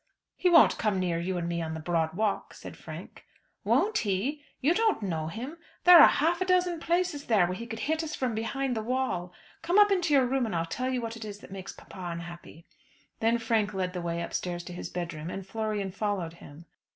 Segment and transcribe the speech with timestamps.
[0.35, 3.23] "He won't come near you and me on the broad walk," said Frank.
[3.63, 4.41] "Won't he?
[4.59, 5.59] You don't know him.
[5.83, 8.81] There are half a dozen places there where he could hit us from behind the
[8.81, 9.31] wall.
[9.61, 11.99] Come up into your room, and I'll tell you what it is that makes papa
[12.13, 12.65] unhappy."
[13.19, 16.65] Then Frank led the way upstairs to his bedroom, and Florian followed him.